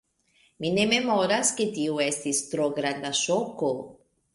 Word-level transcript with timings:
Mi 0.63 0.71
ne 0.77 0.85
memoras, 0.93 1.53
ke 1.61 1.69
tio 1.77 2.03
estis 2.09 2.43
tro 2.55 2.69
granda 2.83 3.17
ŝoko. 3.25 3.73